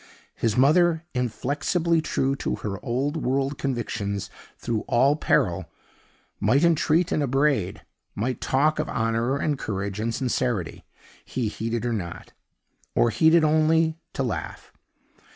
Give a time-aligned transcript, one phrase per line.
[0.33, 5.69] His mother, inflexibly true to her Old World convictions through all peril,
[6.39, 7.83] might entreat and upbraid,
[8.15, 10.85] might talk of honor, and courage, and sincerity
[11.23, 12.33] he heeded her not,
[12.95, 14.73] or heeded only to laugh.